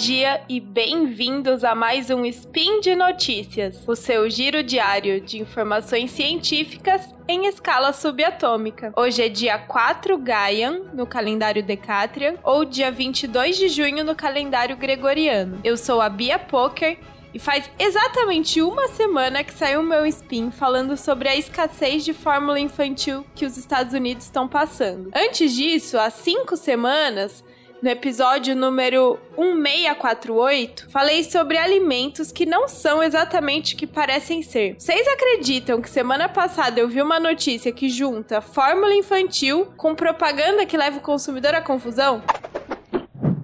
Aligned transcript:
dia 0.00 0.40
e 0.48 0.58
bem-vindos 0.58 1.62
a 1.62 1.74
mais 1.74 2.08
um 2.08 2.24
Spin 2.24 2.80
de 2.80 2.96
Notícias, 2.96 3.86
o 3.86 3.94
seu 3.94 4.30
giro 4.30 4.62
diário 4.62 5.20
de 5.20 5.38
informações 5.38 6.10
científicas 6.12 7.14
em 7.28 7.44
escala 7.44 7.92
subatômica. 7.92 8.94
Hoje 8.96 9.22
é 9.22 9.28
dia 9.28 9.58
4 9.58 10.16
Gaian, 10.16 10.84
no 10.94 11.06
calendário 11.06 11.62
Decatrian, 11.62 12.36
ou 12.42 12.64
dia 12.64 12.90
22 12.90 13.58
de 13.58 13.68
junho 13.68 14.02
no 14.02 14.16
calendário 14.16 14.74
Gregoriano. 14.74 15.60
Eu 15.62 15.76
sou 15.76 16.00
a 16.00 16.08
Bia 16.08 16.38
Poker 16.38 16.96
e 17.34 17.38
faz 17.38 17.70
exatamente 17.78 18.62
uma 18.62 18.88
semana 18.88 19.44
que 19.44 19.52
saiu 19.52 19.82
meu 19.82 20.06
spin 20.06 20.50
falando 20.50 20.96
sobre 20.96 21.28
a 21.28 21.36
escassez 21.36 22.06
de 22.06 22.14
fórmula 22.14 22.58
infantil 22.58 23.26
que 23.34 23.44
os 23.44 23.58
Estados 23.58 23.92
Unidos 23.92 24.24
estão 24.24 24.48
passando. 24.48 25.10
Antes 25.14 25.54
disso, 25.54 25.98
há 25.98 26.08
cinco 26.08 26.56
semanas, 26.56 27.44
no 27.82 27.88
episódio 27.88 28.54
número 28.54 29.18
1648, 29.38 30.90
falei 30.90 31.24
sobre 31.24 31.56
alimentos 31.56 32.30
que 32.30 32.44
não 32.44 32.68
são 32.68 33.02
exatamente 33.02 33.74
o 33.74 33.76
que 33.76 33.86
parecem 33.86 34.42
ser. 34.42 34.74
Vocês 34.78 35.06
acreditam 35.08 35.80
que 35.80 35.88
semana 35.88 36.28
passada 36.28 36.78
eu 36.78 36.88
vi 36.88 37.00
uma 37.00 37.18
notícia 37.18 37.72
que 37.72 37.88
junta 37.88 38.40
fórmula 38.40 38.94
infantil 38.94 39.66
com 39.76 39.94
propaganda 39.94 40.66
que 40.66 40.76
leva 40.76 40.98
o 40.98 41.00
consumidor 41.00 41.54
à 41.54 41.62
confusão? 41.62 42.22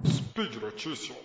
Speed 0.05 0.55
Notícias. 0.61 1.17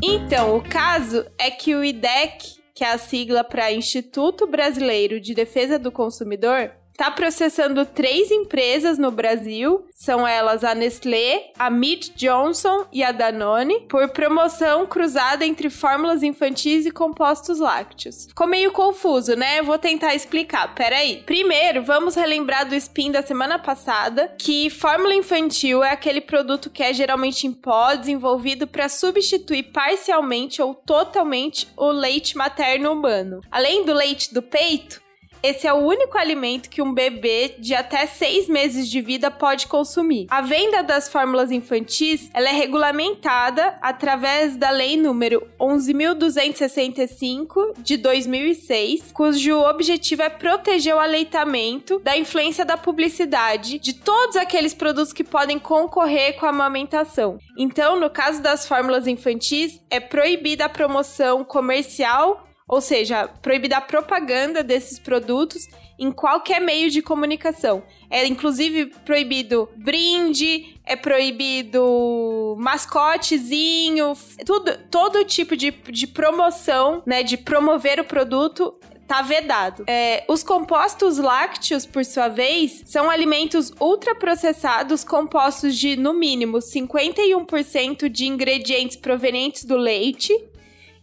Então, 0.00 0.56
o 0.56 0.62
caso 0.62 1.26
é 1.38 1.50
que 1.50 1.74
o 1.74 1.82
IDEC 1.82 2.63
que 2.74 2.82
é 2.82 2.92
a 2.92 2.98
sigla 2.98 3.44
para 3.44 3.72
Instituto 3.72 4.46
Brasileiro 4.48 5.20
de 5.20 5.32
Defesa 5.32 5.78
do 5.78 5.92
Consumidor, 5.92 6.72
está 6.94 7.10
processando 7.10 7.84
três 7.84 8.30
empresas 8.30 8.98
no 8.98 9.10
Brasil, 9.10 9.84
são 9.90 10.26
elas 10.26 10.62
a 10.62 10.76
Nestlé, 10.76 11.50
a 11.58 11.68
Mead 11.68 12.12
Johnson 12.14 12.86
e 12.92 13.02
a 13.02 13.10
Danone, 13.10 13.80
por 13.88 14.08
promoção 14.10 14.86
cruzada 14.86 15.44
entre 15.44 15.68
fórmulas 15.68 16.22
infantis 16.22 16.86
e 16.86 16.92
compostos 16.92 17.58
lácteos. 17.58 18.26
Ficou 18.28 18.46
meio 18.46 18.70
confuso, 18.70 19.34
né? 19.34 19.58
Eu 19.58 19.64
vou 19.64 19.76
tentar 19.76 20.14
explicar. 20.14 20.72
Peraí. 20.74 21.22
Primeiro, 21.26 21.82
vamos 21.82 22.14
relembrar 22.14 22.68
do 22.68 22.76
spin 22.76 23.10
da 23.10 23.22
semana 23.22 23.58
passada, 23.58 24.32
que 24.38 24.70
fórmula 24.70 25.14
infantil 25.14 25.82
é 25.82 25.90
aquele 25.90 26.20
produto 26.20 26.70
que 26.70 26.82
é 26.82 26.92
geralmente 26.92 27.44
em 27.44 27.52
pó, 27.52 27.94
desenvolvido 27.94 28.68
para 28.68 28.88
substituir 28.88 29.64
parcialmente 29.64 30.62
ou 30.62 30.74
totalmente 30.74 31.66
o 31.76 31.90
leite 31.90 32.36
materno 32.36 32.92
humano. 32.92 33.40
Além 33.50 33.84
do 33.84 33.92
leite 33.92 34.32
do 34.32 34.40
peito, 34.40 35.03
esse 35.44 35.66
é 35.66 35.72
o 35.74 35.76
único 35.76 36.16
alimento 36.16 36.70
que 36.70 36.80
um 36.80 36.94
bebê 36.94 37.56
de 37.58 37.74
até 37.74 38.06
seis 38.06 38.48
meses 38.48 38.88
de 38.88 39.02
vida 39.02 39.30
pode 39.30 39.66
consumir. 39.66 40.26
A 40.30 40.40
venda 40.40 40.82
das 40.82 41.06
fórmulas 41.06 41.50
infantis 41.50 42.30
ela 42.32 42.48
é 42.48 42.52
regulamentada 42.52 43.76
através 43.82 44.56
da 44.56 44.70
lei 44.70 44.96
número 44.96 45.46
11.265 45.60 47.74
de 47.76 47.98
2006, 47.98 49.12
cujo 49.12 49.60
objetivo 49.60 50.22
é 50.22 50.30
proteger 50.30 50.94
o 50.94 50.98
aleitamento 50.98 51.98
da 51.98 52.16
influência 52.16 52.64
da 52.64 52.78
publicidade 52.78 53.78
de 53.78 53.92
todos 53.92 54.36
aqueles 54.36 54.72
produtos 54.72 55.12
que 55.12 55.22
podem 55.22 55.58
concorrer 55.58 56.38
com 56.38 56.46
a 56.46 56.48
amamentação. 56.48 57.36
Então, 57.58 58.00
no 58.00 58.08
caso 58.08 58.40
das 58.40 58.66
fórmulas 58.66 59.06
infantis, 59.06 59.78
é 59.90 60.00
proibida 60.00 60.64
a 60.64 60.70
promoção 60.70 61.44
comercial 61.44 62.48
ou 62.66 62.80
seja, 62.80 63.28
proibida 63.28 63.76
a 63.76 63.80
propaganda 63.80 64.62
desses 64.62 64.98
produtos 64.98 65.68
em 65.98 66.10
qualquer 66.10 66.60
meio 66.60 66.90
de 66.90 67.02
comunicação. 67.02 67.82
É 68.10 68.26
inclusive 68.26 68.86
proibido 69.04 69.68
brinde, 69.76 70.74
é 70.84 70.96
proibido 70.96 72.56
mascotezinho, 72.58 74.14
tudo, 74.46 74.76
todo 74.90 75.24
tipo 75.24 75.56
de, 75.56 75.70
de 75.70 76.06
promoção, 76.06 77.02
né, 77.06 77.22
de 77.22 77.36
promover 77.36 78.00
o 78.00 78.04
produto 78.04 78.74
tá 79.06 79.20
vedado. 79.20 79.84
É, 79.86 80.24
os 80.28 80.42
compostos 80.42 81.18
lácteos, 81.18 81.84
por 81.84 82.04
sua 82.06 82.28
vez, 82.28 82.82
são 82.86 83.10
alimentos 83.10 83.70
ultraprocessados 83.78 85.04
compostos 85.04 85.76
de, 85.76 85.94
no 85.94 86.14
mínimo, 86.14 86.58
51% 86.58 88.08
de 88.08 88.24
ingredientes 88.24 88.96
provenientes 88.96 89.64
do 89.64 89.76
leite 89.76 90.32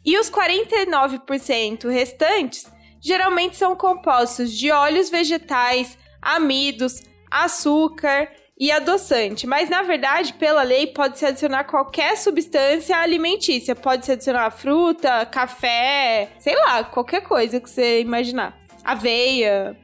e 0.06 0.18
os 0.18 0.30
49% 0.30 1.90
restantes 1.90 2.72
geralmente 3.02 3.58
são 3.58 3.76
compostos 3.76 4.52
de 4.52 4.72
óleos 4.72 5.10
vegetais, 5.10 5.98
amidos, 6.22 7.02
açúcar 7.30 8.30
e 8.60 8.72
adoçante. 8.72 9.48
Mas 9.48 9.70
na 9.70 9.82
verdade, 9.82 10.34
pela 10.34 10.62
lei, 10.62 10.88
pode-se 10.88 11.26
adicionar 11.26 11.64
qualquer 11.64 12.16
substância 12.16 12.96
alimentícia. 12.96 13.76
Pode-se 13.76 14.12
adicionar 14.12 14.52
fruta, 14.52 15.26
café, 15.26 16.30
sei 16.38 16.56
lá, 16.56 16.84
qualquer 16.84 17.22
coisa 17.22 17.60
que 17.60 17.70
você 17.70 18.02
imaginar. 18.02 18.56
Aveia, 18.84 19.76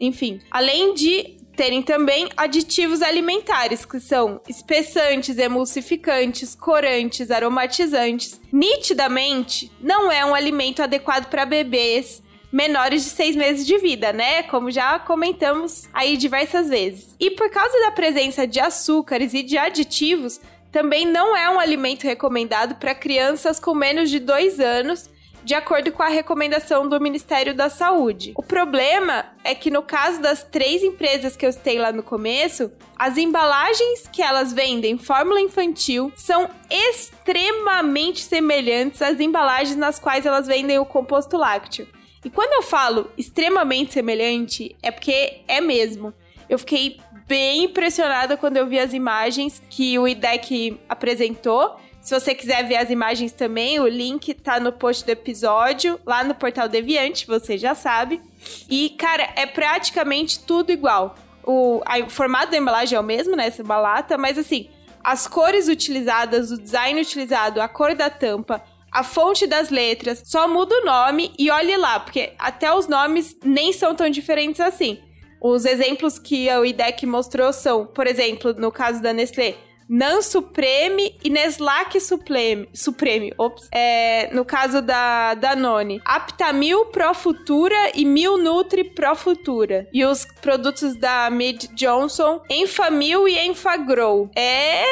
enfim. 0.00 0.40
Além 0.50 0.94
de 0.94 1.41
terem 1.56 1.82
também 1.82 2.28
aditivos 2.36 3.02
alimentares, 3.02 3.84
que 3.84 4.00
são 4.00 4.40
espessantes, 4.48 5.38
emulsificantes, 5.38 6.54
corantes, 6.54 7.30
aromatizantes. 7.30 8.40
Nitidamente, 8.52 9.70
não 9.80 10.10
é 10.10 10.24
um 10.24 10.34
alimento 10.34 10.82
adequado 10.82 11.28
para 11.28 11.44
bebês 11.44 12.22
menores 12.52 13.04
de 13.04 13.10
seis 13.10 13.34
meses 13.34 13.66
de 13.66 13.78
vida, 13.78 14.12
né? 14.12 14.42
Como 14.42 14.70
já 14.70 14.98
comentamos 14.98 15.88
aí 15.92 16.16
diversas 16.16 16.68
vezes. 16.68 17.16
E 17.18 17.30
por 17.30 17.50
causa 17.50 17.78
da 17.80 17.90
presença 17.92 18.46
de 18.46 18.60
açúcares 18.60 19.32
e 19.32 19.42
de 19.42 19.56
aditivos, 19.56 20.38
também 20.70 21.06
não 21.06 21.36
é 21.36 21.48
um 21.50 21.58
alimento 21.58 22.04
recomendado 22.04 22.74
para 22.74 22.94
crianças 22.94 23.58
com 23.58 23.74
menos 23.74 24.10
de 24.10 24.18
dois 24.18 24.60
anos 24.60 25.10
de 25.44 25.54
acordo 25.54 25.90
com 25.92 26.02
a 26.02 26.08
recomendação 26.08 26.88
do 26.88 27.00
Ministério 27.00 27.54
da 27.54 27.68
Saúde. 27.68 28.32
O 28.36 28.42
problema 28.42 29.26
é 29.42 29.54
que 29.54 29.70
no 29.70 29.82
caso 29.82 30.20
das 30.20 30.44
três 30.44 30.82
empresas 30.82 31.36
que 31.36 31.44
eu 31.44 31.52
citei 31.52 31.78
lá 31.78 31.92
no 31.92 32.02
começo, 32.02 32.70
as 32.96 33.16
embalagens 33.16 34.06
que 34.12 34.22
elas 34.22 34.52
vendem 34.52 34.96
fórmula 34.98 35.40
infantil 35.40 36.12
são 36.14 36.48
extremamente 36.70 38.20
semelhantes 38.20 39.02
às 39.02 39.18
embalagens 39.18 39.76
nas 39.76 39.98
quais 39.98 40.26
elas 40.26 40.46
vendem 40.46 40.78
o 40.78 40.86
composto 40.86 41.36
lácteo. 41.36 41.88
E 42.24 42.30
quando 42.30 42.52
eu 42.52 42.62
falo 42.62 43.10
extremamente 43.18 43.92
semelhante, 43.92 44.76
é 44.80 44.92
porque 44.92 45.40
é 45.48 45.60
mesmo. 45.60 46.14
Eu 46.48 46.58
fiquei 46.58 47.00
bem 47.26 47.64
impressionada 47.64 48.36
quando 48.36 48.58
eu 48.58 48.66
vi 48.66 48.78
as 48.78 48.92
imagens 48.92 49.60
que 49.68 49.98
o 49.98 50.06
IDEC 50.06 50.78
apresentou 50.88 51.76
se 52.02 52.18
você 52.18 52.34
quiser 52.34 52.66
ver 52.66 52.76
as 52.76 52.90
imagens 52.90 53.32
também, 53.32 53.78
o 53.78 53.86
link 53.86 54.34
tá 54.34 54.58
no 54.58 54.72
post 54.72 55.04
do 55.04 55.10
episódio, 55.10 56.00
lá 56.04 56.24
no 56.24 56.34
Portal 56.34 56.68
Deviante, 56.68 57.28
você 57.28 57.56
já 57.56 57.76
sabe. 57.76 58.20
E, 58.68 58.90
cara, 58.90 59.32
é 59.36 59.46
praticamente 59.46 60.40
tudo 60.40 60.72
igual. 60.72 61.14
O, 61.44 61.80
a, 61.86 62.00
o 62.00 62.10
formato 62.10 62.50
da 62.50 62.58
embalagem 62.58 62.96
é 62.96 63.00
o 63.00 63.04
mesmo, 63.04 63.36
né? 63.36 63.46
Essa 63.46 63.62
balata, 63.62 64.18
mas 64.18 64.36
assim, 64.36 64.68
as 65.02 65.28
cores 65.28 65.68
utilizadas, 65.68 66.50
o 66.50 66.60
design 66.60 67.00
utilizado, 67.00 67.60
a 67.60 67.68
cor 67.68 67.94
da 67.94 68.10
tampa, 68.10 68.60
a 68.90 69.04
fonte 69.04 69.46
das 69.46 69.70
letras, 69.70 70.22
só 70.24 70.48
muda 70.48 70.74
o 70.74 70.84
nome 70.84 71.32
e 71.38 71.52
olhe 71.52 71.76
lá, 71.76 72.00
porque 72.00 72.32
até 72.36 72.74
os 72.74 72.88
nomes 72.88 73.36
nem 73.44 73.72
são 73.72 73.94
tão 73.94 74.10
diferentes 74.10 74.60
assim. 74.60 74.98
Os 75.40 75.64
exemplos 75.64 76.18
que 76.18 76.48
o 76.50 76.64
IDEC 76.64 77.06
mostrou 77.06 77.52
são, 77.52 77.86
por 77.86 78.08
exemplo, 78.08 78.52
no 78.54 78.70
caso 78.72 79.00
da 79.00 79.12
Nestlé, 79.12 79.54
Nan 79.88 80.22
Supreme 80.22 81.14
e 81.22 81.30
Neslac 81.30 82.00
Supreme. 82.00 82.68
Supreme, 82.72 83.32
ops. 83.36 83.68
É, 83.72 84.30
no 84.32 84.44
caso 84.44 84.80
da 84.80 85.34
Danone. 85.34 86.00
Aptamil 86.04 86.86
Pro 86.86 87.14
Futura 87.14 87.92
e 87.94 88.04
Mil 88.04 88.38
Nutri 88.38 88.84
Pro 88.84 89.14
Futura. 89.14 89.88
E 89.92 90.04
os 90.04 90.24
produtos 90.40 90.96
da 90.96 91.28
Mid 91.30 91.68
Johnson, 91.74 92.42
Enfamil 92.48 93.28
e 93.28 93.38
Enfagrow. 93.46 94.30
É... 94.36 94.84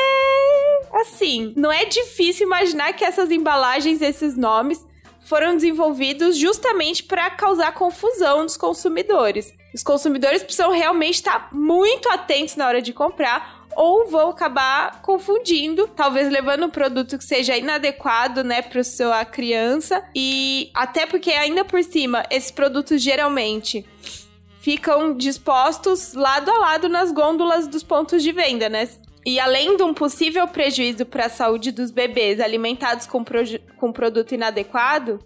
Assim, 0.92 1.52
não 1.56 1.70
é 1.70 1.84
difícil 1.84 2.46
imaginar 2.46 2.92
que 2.92 3.04
essas 3.04 3.31
embalagens, 3.31 4.02
esses 4.02 4.37
nomes, 4.37 4.84
foram 5.20 5.54
desenvolvidos 5.54 6.37
justamente 6.37 7.04
para 7.04 7.31
causar 7.31 7.72
confusão 7.72 8.42
nos 8.42 8.56
consumidores. 8.56 9.52
Os 9.72 9.82
consumidores 9.82 10.42
precisam 10.42 10.72
realmente 10.72 11.14
estar 11.14 11.48
muito 11.52 12.08
atentos 12.08 12.56
na 12.56 12.66
hora 12.66 12.82
de 12.82 12.92
comprar 12.92 13.60
ou 13.76 14.08
vão 14.08 14.31
acabar 14.31 15.00
confundindo, 15.02 15.88
talvez 15.88 16.31
levando 16.31 16.67
um 16.67 16.70
produto 16.70 17.17
que 17.17 17.25
seja 17.25 17.56
inadequado, 17.56 18.43
né, 18.43 18.62
para 18.62 18.82
sua 18.84 19.25
criança 19.25 20.02
e 20.14 20.70
até 20.75 21.06
porque 21.06 21.31
ainda 21.31 21.64
por 21.64 21.82
cima 21.82 22.25
esses 22.31 22.50
produtos 22.50 23.02
geralmente 23.02 23.84
ficam 24.61 25.17
dispostos 25.17 26.12
lado 26.12 26.50
a 26.50 26.58
lado 26.58 26.88
nas 26.88 27.11
gôndolas 27.11 27.67
dos 27.67 27.82
pontos 27.82 28.22
de 28.22 28.31
venda, 28.31 28.69
né? 28.69 28.88
E 29.25 29.38
além 29.38 29.76
de 29.76 29.82
um 29.82 29.93
possível 29.93 30.46
prejuízo 30.49 31.05
para 31.05 31.26
a 31.26 31.31
saúde 31.31 31.70
dos 31.70 31.90
bebês 31.90 32.40
alimentados 32.40 33.06
com, 33.06 33.23
com 33.78 33.93
produto 33.93 34.32
inadequado, 34.32 35.19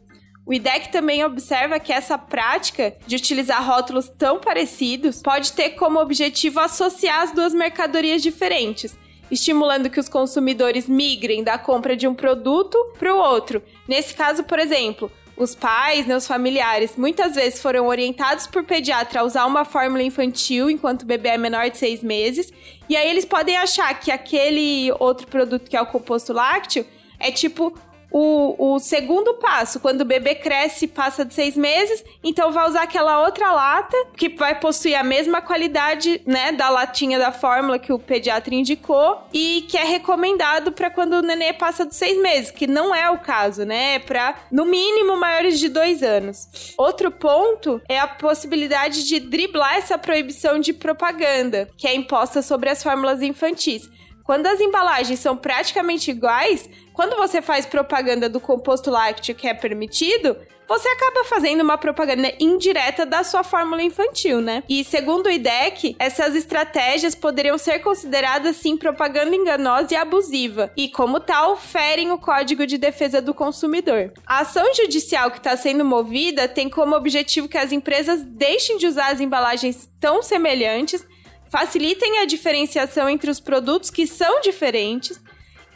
O 0.47 0.53
IDEC 0.53 0.93
também 0.93 1.25
observa 1.25 1.81
que 1.81 1.93
essa 1.93 2.19
prática 2.19 2.95
de 3.07 3.17
utilizar 3.17 3.65
rótulos 3.65 4.11
tão 4.11 4.39
parecidos 4.39 5.23
pode 5.23 5.53
ter 5.53 5.71
como 5.71 5.99
objetivo 5.99 6.61
associar 6.61 7.23
as 7.23 7.33
duas 7.33 7.55
mercadorias 7.55 8.23
diferentes, 8.23 8.95
estimulando 9.31 9.89
que 9.89 9.99
os 9.99 10.09
consumidores 10.09 10.87
migrem 10.87 11.43
da 11.43 11.57
compra 11.57 11.97
de 11.97 12.07
um 12.07 12.15
produto 12.15 12.77
para 12.99 13.15
o 13.15 13.19
outro. 13.19 13.63
Nesse 13.89 14.13
caso, 14.13 14.45
por 14.45 14.59
exemplo, 14.59 15.11
os 15.35 15.55
pais, 15.55 16.07
né, 16.07 16.15
os 16.15 16.27
familiares, 16.27 16.95
muitas 16.95 17.35
vezes 17.35 17.63
foram 17.63 17.87
orientados 17.87 18.47
por 18.47 18.65
pediatra 18.65 19.21
a 19.21 19.25
usar 19.25 19.47
uma 19.47 19.65
fórmula 19.65 20.03
infantil 20.03 20.69
enquanto 20.69 21.03
o 21.03 21.07
bebê 21.07 21.31
é 21.31 21.39
menor 21.39 21.71
de 21.71 21.79
seis 21.79 22.03
meses. 22.03 22.53
E 22.87 22.99
aí 22.99 23.09
eles 23.09 23.25
podem 23.25 23.57
achar 23.57 23.99
que 23.99 24.13
aquele 24.13 24.93
outro 25.01 25.27
produto 25.27 25.71
que 25.71 25.77
é 25.77 25.81
o 25.81 25.87
composto 25.87 26.35
lácteo 26.35 26.87
é 27.19 27.33
tipo 27.33 27.77
o, 28.17 28.75
o 28.75 28.79
segundo 28.79 29.35
passo, 29.35 29.81
quando 29.81 30.03
o 30.03 30.05
bebê 30.05 30.37
cresce 30.37 30.85
e 30.85 30.89
passa 30.89 31.25
de 31.25 31.35
seis 31.35 31.57
meses, 31.57 32.05
então 32.23 32.53
vai 32.53 32.69
usar 32.69 32.85
aquela 32.85 33.25
outra 33.25 33.51
lata 33.51 33.97
que 34.17 34.29
vai 34.29 34.55
possuir 34.61 34.95
a 34.95 35.03
mesma 35.03 35.43
qualidade, 35.43 36.23
né, 36.25 36.53
da 36.53 36.71
latinha 36.71 37.19
da 37.19 37.33
fórmula 37.33 37.77
que 37.77 37.93
o 37.93 37.99
pediatra 37.99 38.55
indicou 38.55 39.21
e 39.33 39.67
que 39.69 39.77
é 39.77 39.83
recomendado 39.83 40.71
para 40.71 40.91
quando 40.91 41.15
o 41.15 41.23
nenê 41.23 41.53
passa 41.53 41.85
de 41.85 41.97
seis 41.97 42.17
meses, 42.23 42.53
que 42.53 42.69
não 42.69 42.95
é 42.95 43.11
o 43.11 43.19
caso, 43.19 43.65
né, 43.65 43.97
é 43.97 43.99
para 43.99 44.37
no 44.49 44.65
mínimo 44.65 45.17
maiores 45.17 45.59
de 45.59 45.69
dois 45.69 46.01
anos. 46.01 46.73
Outro 46.79 47.11
ponto 47.11 47.83
é 47.89 47.99
a 47.99 48.07
possibilidade 48.07 49.09
de 49.09 49.19
driblar 49.19 49.75
essa 49.75 49.99
proibição 49.99 50.61
de 50.61 50.73
propaganda 50.73 51.69
que 51.77 51.89
é 51.89 51.93
imposta 51.93 52.43
sobre 52.43 52.71
as 52.71 52.81
fórmulas 52.81 53.23
infantis. 53.23 53.91
Quando 54.25 54.47
as 54.47 54.59
embalagens 54.59 55.19
são 55.21 55.37
praticamente 55.37 56.11
iguais, 56.11 56.69
quando 56.95 57.15
você 57.15 57.43
faz 57.43 57.67
propaganda 57.67 58.27
do 58.27 58.41
composto 58.41 58.91
lácteo 58.91 59.35
que 59.35 59.47
é 59.47 59.53
permitido, 59.53 60.35
você 60.67 60.89
acaba 60.89 61.25
fazendo 61.25 61.61
uma 61.61 61.77
propaganda 61.77 62.33
indireta 62.41 63.05
da 63.05 63.23
sua 63.23 63.45
fórmula 63.45 63.83
infantil, 63.83 64.41
né? 64.41 64.63
E 64.67 64.83
segundo 64.83 65.27
o 65.27 65.31
IDEC, 65.31 65.95
essas 65.99 66.35
estratégias 66.35 67.15
poderiam 67.15 67.59
ser 67.59 67.81
consideradas 67.81 68.57
sim 68.57 68.79
propaganda 68.79 69.37
enganosa 69.37 69.93
e 69.93 69.97
abusiva, 69.97 70.73
e 70.75 70.89
como 70.89 71.21
tal, 71.21 71.55
ferem 71.55 72.11
o 72.11 72.17
Código 72.17 72.67
de 72.67 72.79
Defesa 72.79 73.21
do 73.21 73.35
Consumidor. 73.35 74.11
A 74.27 74.39
ação 74.39 74.73
judicial 74.75 75.31
que 75.31 75.37
está 75.37 75.55
sendo 75.55 75.85
movida 75.85 76.49
tem 76.49 76.71
como 76.71 76.97
objetivo 76.97 77.47
que 77.47 77.59
as 77.59 77.71
empresas 77.71 78.23
deixem 78.23 78.79
de 78.79 78.87
usar 78.87 79.13
as 79.13 79.21
embalagens 79.21 79.91
tão 80.01 80.23
semelhantes 80.23 81.07
facilitem 81.51 82.19
a 82.19 82.25
diferenciação 82.25 83.09
entre 83.09 83.31
os 83.31 83.41
produtos 83.41 83.91
que 83.91 84.07
são 84.07 84.41
diferentes 84.41 85.21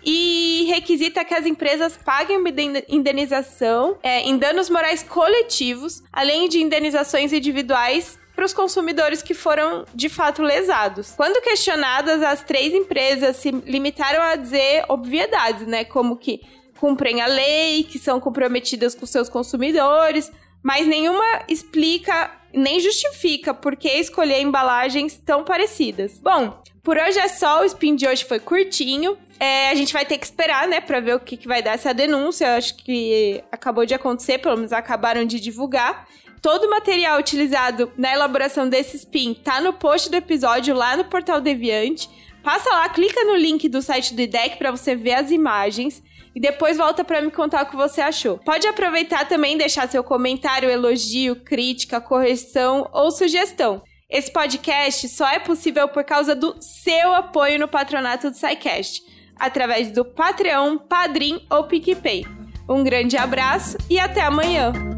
e 0.04 0.64
requisita 0.68 1.24
que 1.24 1.34
as 1.34 1.44
empresas 1.44 1.96
paguem 1.96 2.38
uma 2.38 2.50
indenização 2.88 3.98
é, 4.02 4.20
em 4.20 4.38
danos 4.38 4.70
morais 4.70 5.02
coletivos, 5.02 6.02
além 6.12 6.48
de 6.48 6.62
indenizações 6.62 7.32
individuais 7.32 8.18
para 8.34 8.44
os 8.44 8.52
consumidores 8.52 9.20
que 9.20 9.34
foram 9.34 9.84
de 9.92 10.08
fato 10.08 10.42
lesados. 10.42 11.12
Quando 11.16 11.42
questionadas, 11.42 12.22
as 12.22 12.42
três 12.42 12.72
empresas 12.72 13.36
se 13.36 13.50
limitaram 13.50 14.22
a 14.22 14.36
dizer 14.36 14.84
obviedades, 14.88 15.66
né? 15.66 15.84
Como 15.84 16.16
que 16.16 16.40
cumprem 16.78 17.20
a 17.20 17.26
lei, 17.26 17.82
que 17.82 17.98
são 17.98 18.20
comprometidas 18.20 18.94
com 18.94 19.04
seus 19.04 19.28
consumidores, 19.28 20.30
mas 20.62 20.86
nenhuma 20.86 21.42
explica 21.48 22.30
nem 22.52 22.80
justifica 22.80 23.52
por 23.52 23.76
que 23.76 23.88
escolher 23.88 24.40
embalagens 24.40 25.16
tão 25.18 25.44
parecidas. 25.44 26.18
Bom, 26.20 26.60
por 26.82 26.96
hoje 26.96 27.18
é 27.18 27.28
só, 27.28 27.60
o 27.60 27.64
spin 27.64 27.94
de 27.94 28.06
hoje 28.06 28.24
foi 28.24 28.40
curtinho. 28.40 29.18
É, 29.38 29.68
a 29.70 29.74
gente 29.74 29.92
vai 29.92 30.06
ter 30.06 30.18
que 30.18 30.24
esperar, 30.24 30.66
né, 30.66 30.80
pra 30.80 31.00
ver 31.00 31.14
o 31.14 31.20
que, 31.20 31.36
que 31.36 31.46
vai 31.46 31.62
dar 31.62 31.72
essa 31.72 31.92
denúncia. 31.92 32.56
Acho 32.56 32.76
que 32.76 33.42
acabou 33.52 33.84
de 33.84 33.94
acontecer, 33.94 34.38
pelo 34.38 34.56
menos 34.56 34.72
acabaram 34.72 35.24
de 35.24 35.38
divulgar. 35.38 36.08
Todo 36.40 36.64
o 36.64 36.70
material 36.70 37.18
utilizado 37.18 37.92
na 37.96 38.12
elaboração 38.12 38.68
desse 38.68 38.96
spin 38.96 39.34
tá 39.34 39.60
no 39.60 39.72
post 39.72 40.08
do 40.08 40.16
episódio 40.16 40.74
lá 40.74 40.96
no 40.96 41.04
Portal 41.04 41.40
Deviante. 41.40 42.08
Passa 42.42 42.70
lá, 42.70 42.88
clica 42.88 43.22
no 43.24 43.36
link 43.36 43.68
do 43.68 43.82
site 43.82 44.14
do 44.14 44.22
IDEC 44.22 44.56
para 44.56 44.70
você 44.70 44.94
ver 44.94 45.14
as 45.14 45.30
imagens 45.30 46.02
e 46.34 46.40
depois 46.40 46.76
volta 46.76 47.04
para 47.04 47.20
me 47.20 47.30
contar 47.30 47.64
o 47.64 47.66
que 47.66 47.76
você 47.76 48.00
achou. 48.00 48.38
Pode 48.38 48.66
aproveitar 48.66 49.26
também 49.26 49.56
deixar 49.56 49.88
seu 49.88 50.02
comentário, 50.04 50.70
elogio, 50.70 51.36
crítica, 51.36 52.00
correção 52.00 52.88
ou 52.92 53.10
sugestão. 53.10 53.82
Esse 54.10 54.32
podcast 54.32 55.08
só 55.08 55.28
é 55.28 55.38
possível 55.38 55.86
por 55.88 56.02
causa 56.02 56.34
do 56.34 56.56
seu 56.60 57.14
apoio 57.14 57.58
no 57.58 57.68
patronato 57.68 58.30
do 58.30 58.36
SciCast, 58.36 59.02
através 59.36 59.92
do 59.92 60.04
Patreon, 60.04 60.78
Padrim 60.78 61.44
ou 61.50 61.64
PicPay. 61.64 62.24
Um 62.68 62.82
grande 62.82 63.16
abraço 63.16 63.76
e 63.88 63.98
até 63.98 64.22
amanhã! 64.22 64.97